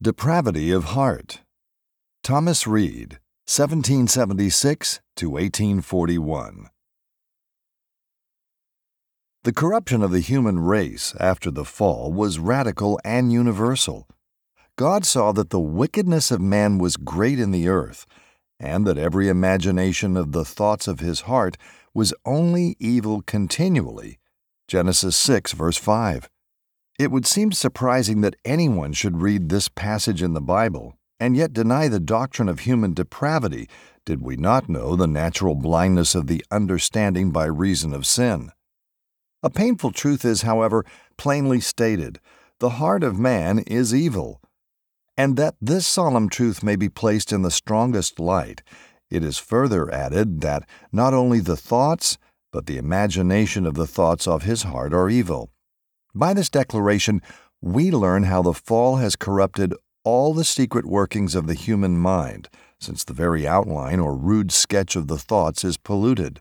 Depravity 0.00 0.70
of 0.70 0.94
Heart. 0.94 1.40
Thomas 2.22 2.68
Reade, 2.68 3.18
1776 3.46 5.00
to 5.16 5.30
1841. 5.30 6.68
The 9.42 9.52
corruption 9.52 10.04
of 10.04 10.12
the 10.12 10.20
human 10.20 10.60
race 10.60 11.16
after 11.18 11.50
the 11.50 11.64
fall 11.64 12.12
was 12.12 12.38
radical 12.38 13.00
and 13.04 13.32
universal. 13.32 14.06
God 14.76 15.04
saw 15.04 15.32
that 15.32 15.50
the 15.50 15.58
wickedness 15.58 16.30
of 16.30 16.40
man 16.40 16.78
was 16.78 16.96
great 16.96 17.40
in 17.40 17.50
the 17.50 17.66
earth, 17.66 18.06
and 18.60 18.86
that 18.86 18.98
every 18.98 19.28
imagination 19.28 20.16
of 20.16 20.30
the 20.30 20.44
thoughts 20.44 20.86
of 20.86 21.00
his 21.00 21.22
heart 21.22 21.56
was 21.92 22.14
only 22.24 22.76
evil 22.78 23.20
continually. 23.22 24.20
Genesis 24.68 25.16
6, 25.16 25.54
verse 25.54 25.76
5. 25.76 26.28
It 26.98 27.12
would 27.12 27.26
seem 27.26 27.52
surprising 27.52 28.22
that 28.22 28.34
anyone 28.44 28.92
should 28.92 29.22
read 29.22 29.48
this 29.48 29.68
passage 29.68 30.20
in 30.20 30.34
the 30.34 30.40
Bible 30.40 30.98
and 31.20 31.36
yet 31.36 31.52
deny 31.52 31.88
the 31.88 32.00
doctrine 32.00 32.48
of 32.48 32.60
human 32.60 32.92
depravity 32.92 33.68
did 34.04 34.20
we 34.20 34.36
not 34.36 34.68
know 34.68 34.96
the 34.96 35.06
natural 35.06 35.54
blindness 35.54 36.14
of 36.14 36.26
the 36.26 36.44
understanding 36.50 37.30
by 37.30 37.44
reason 37.44 37.92
of 37.92 38.06
sin. 38.06 38.50
A 39.42 39.50
painful 39.50 39.92
truth 39.92 40.24
is, 40.24 40.42
however, 40.42 40.84
plainly 41.16 41.60
stated 41.60 42.18
the 42.58 42.70
heart 42.70 43.04
of 43.04 43.18
man 43.18 43.60
is 43.60 43.94
evil. 43.94 44.40
And 45.16 45.36
that 45.36 45.54
this 45.60 45.86
solemn 45.86 46.28
truth 46.28 46.62
may 46.62 46.74
be 46.74 46.88
placed 46.88 47.32
in 47.32 47.42
the 47.42 47.50
strongest 47.50 48.18
light, 48.18 48.62
it 49.10 49.22
is 49.22 49.38
further 49.38 49.92
added 49.92 50.40
that 50.40 50.68
not 50.92 51.14
only 51.14 51.40
the 51.40 51.56
thoughts, 51.56 52.18
but 52.52 52.66
the 52.66 52.78
imagination 52.78 53.66
of 53.66 53.74
the 53.74 53.86
thoughts 53.86 54.26
of 54.26 54.42
his 54.42 54.64
heart 54.64 54.92
are 54.92 55.08
evil. 55.08 55.50
By 56.14 56.34
this 56.34 56.48
declaration, 56.48 57.22
we 57.60 57.90
learn 57.90 58.24
how 58.24 58.42
the 58.42 58.54
fall 58.54 58.96
has 58.96 59.16
corrupted 59.16 59.74
all 60.04 60.32
the 60.32 60.44
secret 60.44 60.86
workings 60.86 61.34
of 61.34 61.46
the 61.46 61.54
human 61.54 61.98
mind, 61.98 62.48
since 62.80 63.04
the 63.04 63.12
very 63.12 63.46
outline 63.46 64.00
or 64.00 64.16
rude 64.16 64.52
sketch 64.52 64.96
of 64.96 65.08
the 65.08 65.18
thoughts 65.18 65.64
is 65.64 65.76
polluted. 65.76 66.40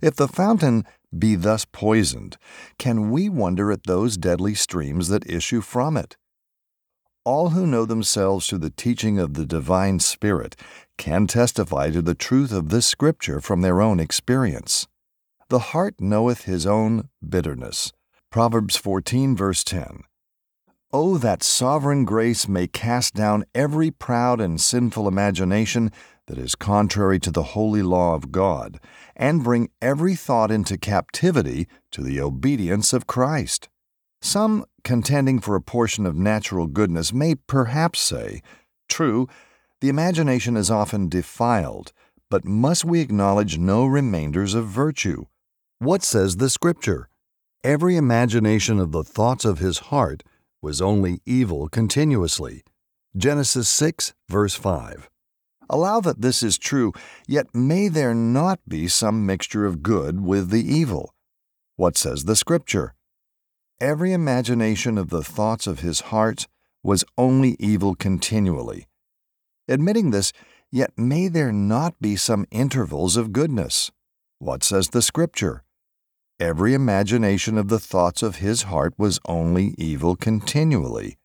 If 0.00 0.14
the 0.14 0.28
fountain 0.28 0.84
be 1.16 1.34
thus 1.34 1.64
poisoned, 1.64 2.36
can 2.78 3.10
we 3.10 3.28
wonder 3.28 3.72
at 3.72 3.84
those 3.84 4.16
deadly 4.16 4.54
streams 4.54 5.08
that 5.08 5.28
issue 5.28 5.60
from 5.60 5.96
it? 5.96 6.16
All 7.24 7.50
who 7.50 7.66
know 7.66 7.84
themselves 7.84 8.46
through 8.46 8.60
the 8.60 8.70
teaching 8.70 9.18
of 9.18 9.34
the 9.34 9.44
divine 9.44 9.98
Spirit 9.98 10.56
can 10.96 11.26
testify 11.26 11.90
to 11.90 12.00
the 12.00 12.14
truth 12.14 12.52
of 12.52 12.68
this 12.68 12.86
scripture 12.86 13.40
from 13.40 13.60
their 13.60 13.82
own 13.82 14.00
experience. 14.00 14.86
The 15.48 15.58
heart 15.58 15.96
knoweth 15.98 16.44
his 16.44 16.66
own 16.66 17.08
bitterness. 17.26 17.92
Proverbs 18.30 18.76
14, 18.76 19.34
verse 19.34 19.64
10. 19.64 20.02
Oh, 20.92 21.16
that 21.16 21.42
sovereign 21.42 22.04
grace 22.04 22.46
may 22.46 22.66
cast 22.66 23.14
down 23.14 23.46
every 23.54 23.90
proud 23.90 24.38
and 24.38 24.60
sinful 24.60 25.08
imagination 25.08 25.90
that 26.26 26.36
is 26.36 26.54
contrary 26.54 27.18
to 27.20 27.30
the 27.30 27.54
holy 27.54 27.80
law 27.80 28.14
of 28.14 28.30
God, 28.30 28.80
and 29.16 29.42
bring 29.42 29.70
every 29.80 30.14
thought 30.14 30.50
into 30.50 30.76
captivity 30.76 31.68
to 31.90 32.02
the 32.02 32.20
obedience 32.20 32.92
of 32.92 33.06
Christ. 33.06 33.70
Some, 34.20 34.66
contending 34.84 35.40
for 35.40 35.56
a 35.56 35.62
portion 35.62 36.04
of 36.04 36.14
natural 36.14 36.66
goodness, 36.66 37.14
may 37.14 37.34
perhaps 37.34 37.98
say, 37.98 38.42
True, 38.90 39.26
the 39.80 39.88
imagination 39.88 40.54
is 40.54 40.70
often 40.70 41.08
defiled, 41.08 41.94
but 42.28 42.44
must 42.44 42.84
we 42.84 43.00
acknowledge 43.00 43.56
no 43.56 43.86
remainders 43.86 44.52
of 44.52 44.66
virtue? 44.66 45.24
What 45.78 46.02
says 46.02 46.36
the 46.36 46.50
Scripture? 46.50 47.08
Every 47.64 47.96
imagination 47.96 48.78
of 48.78 48.92
the 48.92 49.02
thoughts 49.02 49.44
of 49.44 49.58
his 49.58 49.78
heart 49.90 50.22
was 50.62 50.80
only 50.80 51.20
evil 51.26 51.68
continuously. 51.68 52.62
Genesis 53.16 53.68
6, 53.68 54.14
verse 54.28 54.54
5. 54.54 55.10
Allow 55.68 56.00
that 56.02 56.20
this 56.20 56.44
is 56.44 56.56
true, 56.56 56.92
yet 57.26 57.52
may 57.52 57.88
there 57.88 58.14
not 58.14 58.60
be 58.68 58.86
some 58.86 59.26
mixture 59.26 59.66
of 59.66 59.82
good 59.82 60.20
with 60.20 60.50
the 60.50 60.62
evil? 60.62 61.12
What 61.74 61.96
says 61.96 62.26
the 62.26 62.36
Scripture? 62.36 62.94
Every 63.80 64.12
imagination 64.12 64.96
of 64.96 65.10
the 65.10 65.24
thoughts 65.24 65.66
of 65.66 65.80
his 65.80 66.00
heart 66.12 66.46
was 66.84 67.04
only 67.18 67.56
evil 67.58 67.96
continually. 67.96 68.86
Admitting 69.66 70.12
this, 70.12 70.32
yet 70.70 70.92
may 70.96 71.26
there 71.26 71.52
not 71.52 72.00
be 72.00 72.14
some 72.14 72.46
intervals 72.52 73.16
of 73.16 73.32
goodness? 73.32 73.90
What 74.38 74.62
says 74.62 74.90
the 74.90 75.02
Scripture? 75.02 75.64
Every 76.40 76.72
imagination 76.72 77.58
of 77.58 77.66
the 77.66 77.80
thoughts 77.80 78.22
of 78.22 78.36
his 78.36 78.62
heart 78.62 78.94
was 78.96 79.18
only 79.24 79.74
evil 79.76 80.14
continually. 80.14 81.18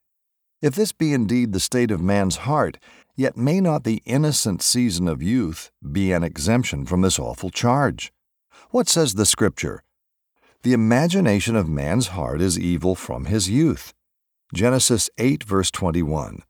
If 0.60 0.74
this 0.74 0.92
be 0.92 1.14
indeed 1.14 1.54
the 1.54 1.60
state 1.60 1.92
of 1.92 2.02
man's 2.02 2.38
heart, 2.38 2.80
yet 3.16 3.38
may 3.38 3.62
not 3.62 3.84
the 3.84 4.02
innocent 4.06 4.64
season 4.64 5.08
of 5.08 5.22
youth 5.22 5.70
be 5.92 6.12
an 6.12 6.24
exemption 6.24 6.88
from 6.88 7.02
this 7.02 7.20
awful 7.20 7.52
charge? 7.52 8.12
What 8.72 8.90
says 8.90 9.14
the 9.14 9.28
Scripture? 9.28 9.84
The 10.64 10.74
imagination 10.74 11.56
of 11.56 11.70
man's 11.70 12.08
heart 12.08 12.42
is 12.42 12.58
evil 12.58 12.96
from 12.96 13.26
his 13.26 13.48
youth. 13.48 13.94
Genesis 14.52 15.12
8, 15.20 15.44
verse 15.44 15.70
21. 15.70 16.42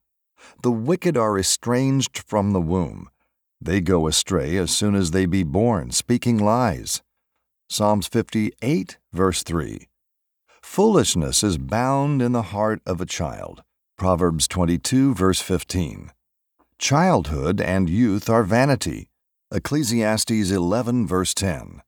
The 0.62 0.72
wicked 0.72 1.18
are 1.18 1.38
estranged 1.38 2.18
from 2.18 2.51
the 2.51 2.62
womb. 2.62 3.09
They 3.59 3.81
go 3.81 4.07
astray 4.07 4.56
as 4.56 4.72
soon 4.72 4.95
as 4.95 5.12
they 5.12 5.25
be 5.25 5.44
born, 5.44 5.91
speaking 5.91 6.38
lies. 6.38 7.01
Psalms 7.69 8.07
58, 8.07 8.97
verse 9.12 9.44
3. 9.44 9.88
Foolishness 10.62 11.44
is 11.44 11.57
bound 11.57 12.22
in 12.22 12.31
the 12.31 12.44
heart 12.53 12.81
of 12.85 13.01
a 13.01 13.06
child. 13.06 13.63
Proverbs 13.97 14.47
22, 14.47 15.13
verse 15.13 15.41
15. 15.41 16.12
Childhood 16.78 17.62
and 17.62 17.90
youth 17.90 18.29
are 18.29 18.44
vanity. 18.44 19.09
Ecclesiastes 19.51 20.51
11, 20.51 21.07
verse 21.07 21.34
10. 21.34 21.81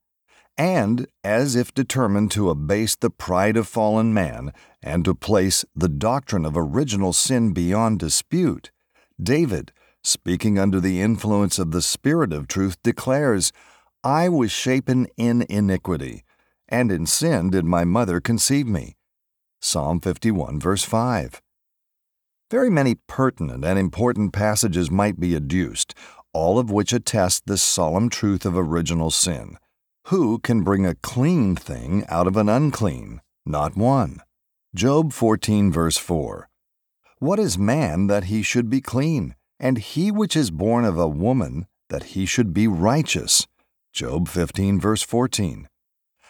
And, 0.58 1.08
as 1.24 1.56
if 1.56 1.74
determined 1.74 2.32
to 2.32 2.50
abase 2.50 2.96
the 2.96 3.10
pride 3.10 3.58
of 3.58 3.68
fallen 3.68 4.14
man 4.14 4.54
and 4.82 5.04
to 5.06 5.14
place 5.14 5.66
the 5.76 5.90
doctrine 5.90 6.46
of 6.46 6.56
original 6.56 7.12
sin 7.12 7.52
beyond 7.52 8.00
dispute, 8.00 8.72
David, 9.22 9.72
speaking 10.04 10.60
under 10.60 10.80
the 10.80 11.02
influence 11.02 11.60
of 11.60 11.72
the 11.72 11.82
Spirit 11.82 12.32
of 12.32 12.48
truth, 12.48 12.78
declares, 12.84 13.52
I 14.06 14.30
was 14.30 14.52
shapen 14.52 15.08
in 15.18 15.48
iniquity, 15.50 16.26
and 16.70 16.92
in 16.92 17.08
sin 17.08 17.50
did 17.50 17.66
my 17.66 17.86
mother 17.86 18.22
conceive 18.22 18.68
me. 18.68 18.98
Psalm 19.60 20.00
51, 20.00 20.60
verse 20.60 20.84
5. 20.84 21.42
Very 22.52 22.70
many 22.70 22.98
pertinent 23.08 23.66
and 23.66 23.80
important 23.80 24.32
passages 24.32 24.92
might 24.92 25.20
be 25.20 25.34
adduced, 25.34 25.96
all 26.34 26.60
of 26.60 26.70
which 26.70 26.94
attest 26.94 27.48
the 27.48 27.58
solemn 27.58 28.12
truth 28.12 28.46
of 28.46 28.56
original 28.56 29.10
sin. 29.10 29.58
Who 30.10 30.38
can 30.38 30.62
bring 30.62 30.86
a 30.86 30.94
clean 30.94 31.56
thing 31.56 32.06
out 32.08 32.28
of 32.28 32.38
an 32.38 32.48
unclean? 32.48 33.22
Not 33.44 33.76
one. 33.76 34.22
Job 34.76 35.14
14, 35.14 35.72
verse 35.72 35.98
4. 35.98 36.48
What 37.18 37.40
is 37.40 37.58
man 37.58 38.06
that 38.06 38.26
he 38.26 38.44
should 38.44 38.70
be 38.70 38.82
clean, 38.82 39.34
and 39.60 39.80
he 39.80 40.12
which 40.12 40.36
is 40.36 40.52
born 40.52 40.86
of 40.86 41.00
a 41.00 41.08
woman 41.08 41.66
that 41.90 42.14
he 42.14 42.28
should 42.28 42.54
be 42.54 42.68
righteous? 42.68 43.48
Job 43.96 44.28
15, 44.28 44.78
verse 44.78 45.04
14. 45.04 45.70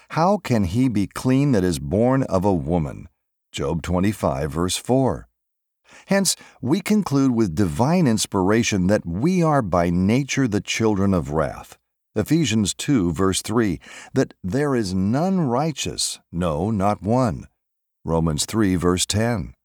How 0.09 0.37
can 0.37 0.65
he 0.65 0.87
be 0.87 1.07
clean 1.07 1.51
that 1.53 1.63
is 1.63 1.79
born 1.79 2.21
of 2.21 2.45
a 2.45 2.53
woman? 2.53 3.09
Job 3.51 3.81
25, 3.81 4.51
verse 4.51 4.77
4. 4.77 5.27
Hence, 6.05 6.35
we 6.61 6.79
conclude 6.79 7.31
with 7.31 7.55
divine 7.55 8.05
inspiration 8.05 8.85
that 8.85 9.03
we 9.03 9.41
are 9.41 9.63
by 9.63 9.89
nature 9.89 10.47
the 10.47 10.61
children 10.61 11.11
of 11.11 11.31
wrath. 11.31 11.79
Ephesians 12.15 12.75
2, 12.75 13.11
verse 13.11 13.41
3, 13.41 13.79
that 14.13 14.35
there 14.43 14.75
is 14.75 14.93
none 14.93 15.39
righteous, 15.39 16.19
no, 16.31 16.69
not 16.69 17.01
one. 17.01 17.47
Romans 18.03 18.45
3, 18.45 18.75
verse 18.75 19.07
10. 19.07 19.55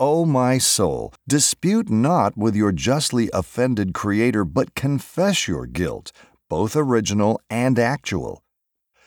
O 0.00 0.26
my 0.26 0.58
soul, 0.58 1.14
dispute 1.28 1.88
not 1.88 2.36
with 2.36 2.56
your 2.56 2.72
justly 2.72 3.30
offended 3.32 3.94
Creator, 3.94 4.44
but 4.44 4.74
confess 4.74 5.46
your 5.46 5.66
guilt, 5.66 6.10
both 6.48 6.76
original 6.76 7.40
and 7.50 7.78
actual. 7.78 8.42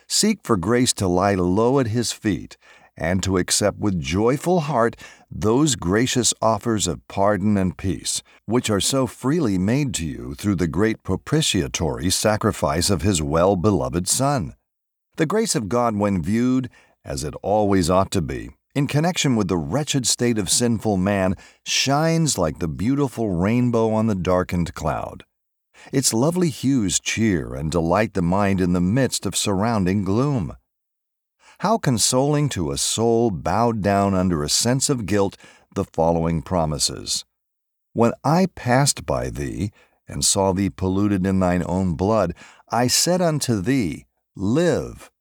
Seek 0.08 0.40
for 0.44 0.58
grace 0.58 0.94
to 0.94 1.08
lie 1.08 1.36
low 1.36 1.80
at 1.80 1.88
His 1.88 2.12
feet 2.12 2.58
and 2.98 3.24
to 3.24 3.38
accept 3.38 3.80
with 3.80 4.00
joyful 4.00 4.62
heart 4.62 4.96
those 5.32 5.76
gracious 5.76 6.34
offers 6.42 6.88
of 6.88 7.08
pardon 7.08 7.58
and 7.58 7.78
peace, 7.78 8.22
which 8.46 8.70
are 8.70 8.82
so 8.82 9.08
freely 9.08 9.58
made 9.58 9.94
to 9.94 10.06
you 10.06 10.36
through 10.36 10.56
the 10.56 10.68
great 10.68 11.02
propitiatory 11.04 12.10
sacrifice 12.10 12.90
of 12.90 13.02
His 13.02 13.22
well 13.22 13.56
beloved 13.56 14.08
Son. 14.08 14.56
The 15.16 15.26
grace 15.26 15.56
of 15.56 15.70
God, 15.70 15.96
when 15.96 16.22
viewed, 16.22 16.70
as 17.06 17.24
it 17.24 17.34
always 17.42 17.90
ought 17.90 18.12
to 18.12 18.22
be, 18.22 18.52
in 18.76 18.88
connection 18.88 19.36
with 19.36 19.48
the 19.48 19.58
wretched 19.58 20.06
state 20.08 20.38
of 20.38 20.50
sinful 20.50 20.98
man, 20.98 21.36
shines 21.66 22.38
like 22.38 22.60
the 22.60 22.68
beautiful 22.68 23.30
rainbow 23.30 23.92
on 23.92 24.08
the 24.08 24.16
darkened 24.16 24.74
cloud. 24.74 25.24
Its 25.92 26.14
lovely 26.14 26.50
hues 26.50 27.00
cheer 27.00 27.56
and 27.56 27.72
delight 27.72 28.14
the 28.14 28.22
mind 28.22 28.62
in 28.62 28.74
the 28.74 28.82
midst 28.82 29.26
of 29.26 29.36
surrounding 29.36 30.04
gloom. 30.04 30.56
How 31.60 31.78
consoling 31.78 32.50
to 32.50 32.72
a 32.72 32.78
soul 32.78 33.32
bowed 33.32 33.82
down 33.82 34.14
under 34.14 34.44
a 34.44 34.50
sense 34.50 34.90
of 34.90 35.06
guilt 35.06 35.36
the 35.76 35.84
following 35.84 36.42
promises 36.42 37.26
When 37.94 38.14
I 38.24 38.48
passed 38.56 39.06
by 39.06 39.30
thee, 39.30 39.72
and 40.08 40.26
saw 40.26 40.54
thee 40.54 40.70
polluted 40.70 41.26
in 41.26 41.40
thine 41.40 41.64
own 41.66 41.94
blood, 41.94 42.34
I 42.70 42.88
said 42.88 43.22
unto 43.22 43.62
thee, 43.62 44.06
Live. 44.36 45.12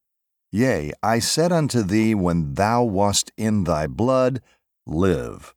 Yea, 0.51 0.93
I 1.03 1.19
said 1.19 1.53
unto 1.53 1.83
thee, 1.83 2.15
when 2.15 2.55
thou 2.55 2.83
wast 2.83 3.31
in 3.37 3.65
thy 3.65 3.87
blood, 3.87 4.41
Live. 4.87 5.55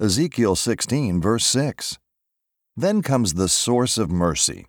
Ezekiel 0.00 0.56
16, 0.56 1.20
verse 1.20 1.46
6. 1.46 1.98
Then 2.76 3.02
comes 3.02 3.34
the 3.34 3.48
source 3.48 3.98
of 3.98 4.10
mercy. 4.10 4.66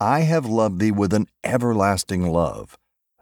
I 0.00 0.20
have 0.20 0.46
loved 0.46 0.80
thee 0.80 0.90
with 0.90 1.12
an 1.14 1.26
everlasting 1.42 2.30
love. 2.30 2.76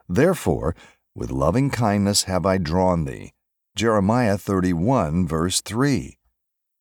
Therefore, 0.08 0.74
with 1.14 1.30
loving 1.30 1.70
kindness 1.70 2.24
have 2.24 2.44
I 2.44 2.58
drawn 2.58 3.04
thee. 3.04 3.32
Jeremiah 3.76 4.36
31, 4.36 5.26
verse 5.26 5.60
3. 5.60 6.18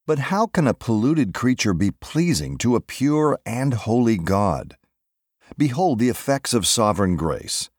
But 0.08 0.20
how 0.20 0.48
can 0.48 0.68
a 0.68 0.74
polluted 0.74 1.34
creature 1.34 1.74
be 1.74 1.92
pleasing 1.92 2.58
to 2.60 2.76
a 2.76 2.82
pure 2.82 3.40
and 3.46 3.74
holy 3.74 4.18
God? 4.18 4.78
Behold 5.58 6.00
the 6.00 6.10
effects 6.10 6.54
of 6.54 6.68
sovereign 6.68 7.16
grace. 7.16 7.70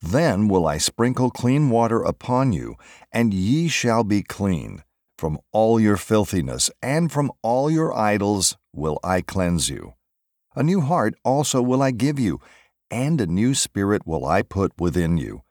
Then 0.00 0.48
will 0.48 0.66
I 0.66 0.78
sprinkle 0.78 1.30
clean 1.30 1.70
water 1.70 2.02
upon 2.02 2.52
you, 2.52 2.76
and 3.12 3.32
ye 3.32 3.68
shall 3.68 4.04
be 4.04 4.22
clean. 4.22 4.82
From 5.22 5.38
all 5.52 5.78
your 5.78 5.96
filthiness 5.96 6.68
and 6.82 7.12
from 7.12 7.30
all 7.42 7.70
your 7.70 7.96
idols 7.96 8.56
will 8.72 8.98
I 9.04 9.20
cleanse 9.20 9.68
you. 9.68 9.94
A 10.56 10.64
new 10.64 10.80
heart 10.80 11.14
also 11.24 11.62
will 11.62 11.80
I 11.80 11.92
give 11.92 12.18
you, 12.18 12.40
and 12.90 13.20
a 13.20 13.28
new 13.28 13.54
spirit 13.54 14.04
will 14.04 14.26
I 14.26 14.42
put 14.42 14.72
within 14.80 15.18
you. 15.18 15.42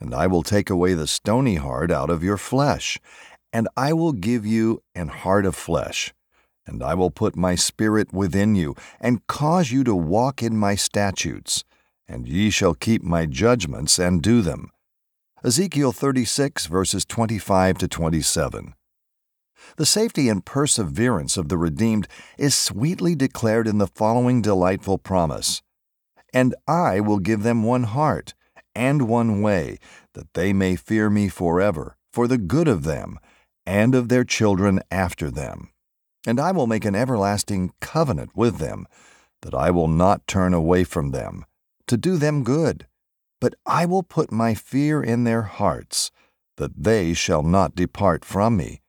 And 0.00 0.12
I 0.12 0.26
will 0.26 0.42
take 0.42 0.70
away 0.70 0.94
the 0.94 1.06
stony 1.06 1.54
heart 1.54 1.92
out 1.92 2.10
of 2.10 2.24
your 2.24 2.36
flesh, 2.36 2.98
and 3.52 3.68
I 3.76 3.92
will 3.92 4.10
give 4.10 4.44
you 4.44 4.82
an 4.92 5.06
heart 5.06 5.46
of 5.46 5.54
flesh. 5.54 6.12
And 6.66 6.82
I 6.82 6.94
will 6.94 7.12
put 7.12 7.36
my 7.36 7.54
spirit 7.54 8.12
within 8.12 8.56
you, 8.56 8.74
and 9.00 9.24
cause 9.28 9.70
you 9.70 9.84
to 9.84 9.94
walk 9.94 10.42
in 10.42 10.56
my 10.56 10.74
statutes, 10.74 11.62
and 12.08 12.26
ye 12.26 12.50
shall 12.50 12.74
keep 12.74 13.04
my 13.04 13.24
judgments 13.24 14.00
and 14.00 14.20
do 14.20 14.42
them. 14.42 14.72
Ezekiel 15.44 15.92
36, 15.92 16.66
verses 16.66 17.04
25 17.04 17.78
to 17.78 17.86
27. 17.86 18.74
The 19.76 19.86
safety 19.86 20.28
and 20.28 20.44
perseverance 20.44 21.36
of 21.36 21.48
the 21.48 21.58
redeemed 21.58 22.08
is 22.38 22.54
sweetly 22.54 23.14
declared 23.14 23.66
in 23.66 23.78
the 23.78 23.86
following 23.86 24.42
delightful 24.42 24.98
promise 24.98 25.62
And 26.32 26.54
I 26.66 27.00
will 27.00 27.18
give 27.18 27.42
them 27.42 27.62
one 27.62 27.84
heart 27.84 28.34
and 28.74 29.08
one 29.08 29.40
way, 29.40 29.78
that 30.12 30.34
they 30.34 30.52
may 30.52 30.76
fear 30.76 31.08
me 31.08 31.28
forever, 31.28 31.96
for 32.12 32.28
the 32.28 32.38
good 32.38 32.68
of 32.68 32.84
them 32.84 33.18
and 33.64 33.94
of 33.94 34.08
their 34.08 34.24
children 34.24 34.80
after 34.90 35.30
them. 35.30 35.70
And 36.26 36.38
I 36.38 36.52
will 36.52 36.66
make 36.66 36.84
an 36.84 36.94
everlasting 36.94 37.72
covenant 37.80 38.30
with 38.36 38.58
them, 38.58 38.86
that 39.42 39.54
I 39.54 39.70
will 39.70 39.88
not 39.88 40.26
turn 40.26 40.54
away 40.54 40.84
from 40.84 41.10
them, 41.10 41.44
to 41.86 41.96
do 41.96 42.16
them 42.16 42.44
good. 42.44 42.86
But 43.40 43.54
I 43.66 43.86
will 43.86 44.02
put 44.02 44.32
my 44.32 44.54
fear 44.54 45.02
in 45.02 45.24
their 45.24 45.42
hearts, 45.42 46.10
that 46.56 46.84
they 46.84 47.12
shall 47.14 47.42
not 47.42 47.74
depart 47.74 48.24
from 48.24 48.56
me. 48.56 48.80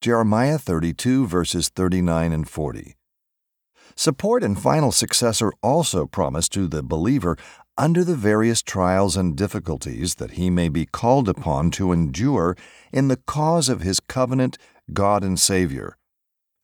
Jeremiah 0.00 0.56
32, 0.56 1.26
verses 1.26 1.68
39 1.68 2.32
and 2.32 2.48
40. 2.48 2.96
Support 3.94 4.42
and 4.42 4.58
final 4.58 4.92
success 4.92 5.42
are 5.42 5.52
also 5.62 6.06
promised 6.06 6.54
to 6.54 6.66
the 6.66 6.82
believer 6.82 7.36
under 7.76 8.02
the 8.02 8.14
various 8.14 8.62
trials 8.62 9.14
and 9.14 9.36
difficulties 9.36 10.14
that 10.14 10.32
he 10.32 10.48
may 10.48 10.70
be 10.70 10.86
called 10.86 11.28
upon 11.28 11.70
to 11.72 11.92
endure 11.92 12.56
in 12.90 13.08
the 13.08 13.18
cause 13.26 13.68
of 13.68 13.82
his 13.82 14.00
covenant, 14.00 14.56
God 14.94 15.22
and 15.22 15.38
Savior. 15.38 15.98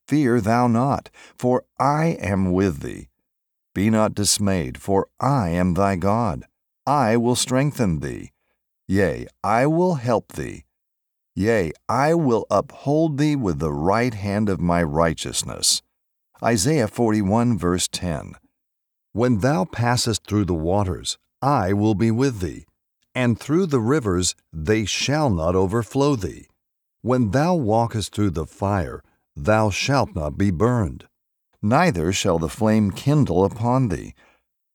Fear 0.07 0.41
thou 0.41 0.65
not, 0.65 1.11
for 1.37 1.63
I 1.79 2.17
am 2.19 2.51
with 2.51 2.79
thee. 2.79 3.09
Be 3.75 3.91
not 3.91 4.15
dismayed, 4.15 4.79
for 4.79 5.09
I 5.19 5.49
am 5.49 5.75
thy 5.75 5.95
God. 5.95 6.45
I 6.87 7.17
will 7.17 7.35
strengthen 7.35 7.99
thee. 7.99 8.31
Yea, 8.87 9.27
I 9.43 9.67
will 9.67 9.95
help 9.95 10.31
thee. 10.31 10.63
Yea, 11.39 11.71
I 11.87 12.15
will 12.15 12.47
uphold 12.49 13.19
thee 13.19 13.35
with 13.35 13.59
the 13.59 13.71
right 13.71 14.15
hand 14.15 14.49
of 14.49 14.59
my 14.59 14.81
righteousness. 14.81 15.83
Isaiah 16.41 16.87
41, 16.87 17.59
verse 17.59 17.87
10. 17.87 18.33
When 19.13 19.41
thou 19.41 19.65
passest 19.65 20.25
through 20.25 20.45
the 20.45 20.55
waters, 20.55 21.19
I 21.39 21.73
will 21.73 21.93
be 21.93 22.09
with 22.09 22.39
thee, 22.39 22.65
and 23.13 23.39
through 23.39 23.67
the 23.67 23.79
rivers, 23.79 24.33
they 24.51 24.85
shall 24.85 25.29
not 25.29 25.55
overflow 25.55 26.15
thee. 26.15 26.47
When 27.03 27.29
thou 27.29 27.53
walkest 27.53 28.15
through 28.15 28.31
the 28.31 28.47
fire, 28.47 29.03
thou 29.35 29.69
shalt 29.69 30.15
not 30.15 30.39
be 30.39 30.49
burned, 30.49 31.05
neither 31.61 32.11
shall 32.11 32.39
the 32.39 32.49
flame 32.49 32.89
kindle 32.89 33.45
upon 33.45 33.89
thee. 33.89 34.15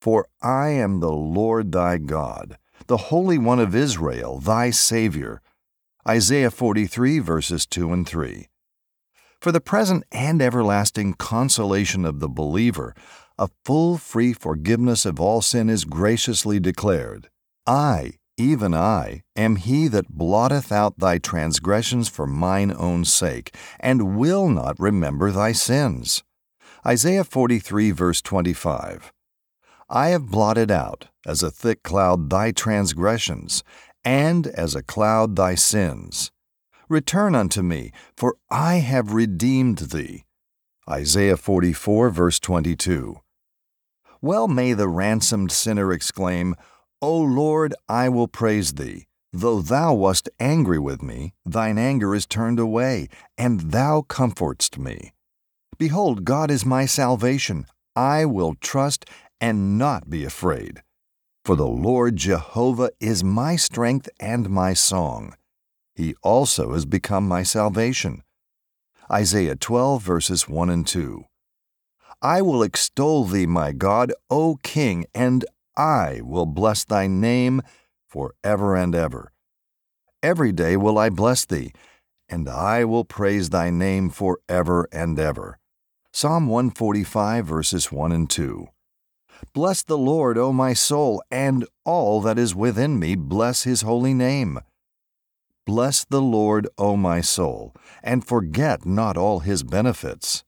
For 0.01 0.29
I 0.41 0.69
am 0.69 1.01
the 1.01 1.11
Lord 1.11 1.73
thy 1.73 1.99
God, 1.99 2.57
the 2.87 3.09
Holy 3.11 3.37
One 3.37 3.59
of 3.59 3.75
Israel, 3.75 4.39
thy 4.39 4.71
Savior. 4.71 5.43
Isaiah 6.09 6.51
43, 6.51 7.21
verses 7.21 7.65
2 7.65 7.93
and 7.93 8.09
3. 8.09 8.49
For 9.41 9.53
the 9.53 9.61
present 9.61 10.03
and 10.11 10.43
everlasting 10.43 11.15
consolation 11.15 12.05
of 12.05 12.19
the 12.19 12.29
believer, 12.29 12.93
a 13.39 13.49
full 13.65 13.99
free 13.99 14.33
forgiveness 14.33 15.07
of 15.07 15.21
all 15.21 15.43
sin 15.43 15.71
is 15.71 15.85
graciously 15.85 16.59
declared. 16.59 17.29
I, 17.69 18.15
even 18.37 18.75
I, 18.75 19.23
am 19.37 19.55
he 19.55 19.87
that 19.89 20.09
blotteth 20.09 20.73
out 20.73 20.99
thy 20.99 21.19
transgressions 21.19 22.09
for 22.09 22.27
mine 22.27 22.75
own 22.77 23.05
sake, 23.05 23.55
and 23.79 24.17
will 24.17 24.49
not 24.49 24.81
remember 24.81 25.31
thy 25.31 25.53
sins. 25.53 26.25
Isaiah 26.85 27.23
43, 27.23 27.93
verse 27.93 28.21
25. 28.21 29.13
I 29.89 30.09
have 30.09 30.31
blotted 30.31 30.73
out, 30.73 31.09
as 31.25 31.45
a 31.45 31.51
thick 31.51 31.85
cloud, 31.85 32.29
thy 32.29 32.51
transgressions, 32.51 33.63
and 34.05 34.47
as 34.47 34.75
a 34.75 34.83
cloud 34.83 35.37
thy 35.37 35.55
sins. 35.55 36.31
Return 36.89 37.35
unto 37.35 37.63
me, 37.63 37.93
for 38.17 38.37
I 38.51 38.77
have 38.77 39.13
redeemed 39.13 39.79
thee. 39.79 40.25
Isaiah 40.89 41.37
44, 41.37 42.11
verse 42.11 42.41
22. 42.41 43.21
Well 44.21 44.49
may 44.49 44.73
the 44.73 44.89
ransomed 44.89 45.53
sinner 45.53 45.93
exclaim, 45.93 46.55
O 47.01 47.19
Lord, 47.19 47.75
I 47.89 48.09
will 48.09 48.29
praise 48.29 48.75
thee. 48.75 49.07
Though 49.33 49.63
thou 49.63 49.95
wast 49.95 50.29
angry 50.39 50.79
with 50.79 51.03
me, 51.03 51.33
thine 51.47 51.79
anger 51.79 52.15
is 52.15 52.27
turned 52.27 52.59
away, 52.59 53.09
and 53.39 53.73
thou 53.73 54.03
comfortest 54.03 54.79
me. 54.79 55.13
Behold, 55.79 56.25
God 56.25 56.51
is 56.51 56.67
my 56.67 56.85
salvation. 56.85 57.67
I 57.97 58.27
will 58.27 58.55
trust 58.61 59.09
and 59.41 59.79
not 59.79 60.11
be 60.11 60.25
afraid. 60.25 60.83
For 61.45 61.57
the 61.57 61.67
Lord 61.67 62.17
Jehovah 62.17 62.91
is 63.01 63.25
my 63.25 63.57
strength 63.57 64.09
and 64.21 64.49
my 64.49 64.75
song. 64.75 65.35
He 65.93 66.15
also 66.23 66.73
has 66.73 66.85
become 66.85 67.27
my 67.27 67.43
salvation. 67.43 68.23
Isaiah 69.11 69.57
12, 69.57 70.03
verses 70.03 70.49
1 70.49 70.71
and 70.71 70.87
2. 70.87 71.25
I 72.23 72.43
will 72.43 72.63
extol 72.63 73.25
thee, 73.25 73.47
my 73.47 73.73
God, 73.73 74.13
O 74.31 74.57
King, 74.63 75.07
and 75.17 75.45
I 75.77 76.21
will 76.23 76.47
bless 76.47 76.85
thy 76.85 77.09
name 77.09 77.63
for 78.09 78.35
ever 78.45 78.77
and 78.77 78.95
ever. 78.95 79.33
Every 80.23 80.53
day 80.53 80.77
will 80.77 80.97
I 80.97 81.11
bless 81.11 81.45
thee, 81.45 81.73
and 82.29 82.49
I 82.49 82.85
will 82.85 83.05
praise 83.05 83.51
thy 83.51 83.71
name 83.71 84.11
for 84.11 84.39
ever 84.49 84.89
and 84.93 85.19
ever. 85.19 85.59
Psalm 86.13 86.47
145, 86.47 87.45
verses 87.45 87.91
1 87.91 88.13
and 88.13 88.31
2. 88.31 88.69
Bless 89.53 89.83
the 89.83 89.99
Lord, 89.99 90.39
O 90.39 90.53
my 90.53 90.73
soul, 90.73 91.23
and 91.31 91.67
all 91.85 92.21
that 92.21 92.39
is 92.39 92.55
within 92.55 92.99
me, 92.99 93.15
bless 93.15 93.65
his 93.65 93.83
holy 93.83 94.15
name. 94.15 94.61
Bless 95.67 96.05
the 96.05 96.23
Lord, 96.23 96.69
O 96.79 96.97
my 96.97 97.21
soul, 97.21 97.75
and 98.03 98.27
forget 98.27 98.87
not 98.87 99.17
all 99.17 99.41
his 99.41 99.63
benefits 99.63 100.45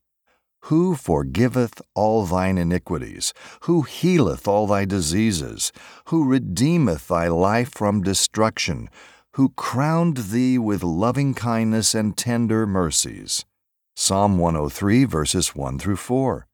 who 0.65 0.95
forgiveth 0.95 1.79
all 1.93 2.25
thine 2.25 2.57
iniquities, 2.57 3.33
who 3.61 3.83
healeth 3.83 4.47
all 4.47 4.65
thy 4.65 4.83
diseases, 4.83 5.71
who 6.05 6.27
redeemeth 6.27 7.07
thy 7.07 7.27
life 7.27 7.69
from 7.69 8.01
destruction, 8.01 8.89
who 9.33 9.49
crowned 9.49 10.17
thee 10.17 10.57
with 10.57 10.81
loving 10.81 11.35
kindness 11.35 11.93
and 11.93 12.17
tender 12.17 12.65
mercies. 12.65 13.45
Psalm 13.95 14.39
103, 14.39 15.05
verses 15.05 15.55
1 15.55 15.77
through 15.77 15.97
4. 15.97 16.47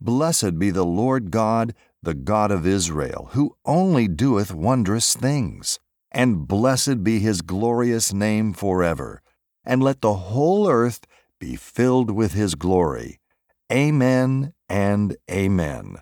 Blessed 0.00 0.58
be 0.58 0.70
the 0.70 0.84
Lord 0.84 1.30
God, 1.30 1.74
the 2.02 2.14
God 2.14 2.50
of 2.50 2.66
Israel, 2.66 3.30
who 3.32 3.56
only 3.64 4.06
doeth 4.06 4.54
wondrous 4.54 5.14
things. 5.14 5.80
And 6.12 6.46
blessed 6.46 7.02
be 7.02 7.18
his 7.18 7.42
glorious 7.42 8.12
name 8.12 8.52
forever. 8.52 9.22
And 9.64 9.82
let 9.82 10.00
the 10.00 10.14
whole 10.14 10.68
earth 10.68 11.00
be 11.40 11.56
filled 11.56 12.10
with 12.10 12.32
his 12.32 12.54
glory. 12.54 13.18
Amen 13.72 14.54
and 14.68 15.16
Amen. 15.30 15.96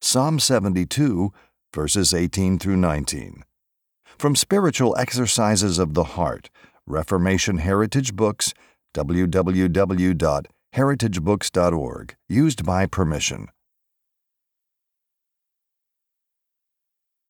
Psalm 0.00 0.38
72, 0.38 1.32
verses 1.74 2.14
18 2.14 2.58
through 2.58 2.76
19. 2.76 3.44
From 4.18 4.36
Spiritual 4.36 4.96
Exercises 4.96 5.78
of 5.78 5.94
the 5.94 6.04
Heart, 6.04 6.48
Reformation 6.86 7.58
Heritage 7.58 8.14
Books, 8.14 8.54
www.heritagebooks.org, 10.76 12.16
used 12.28 12.64
by 12.64 12.86
permission. 12.86 13.48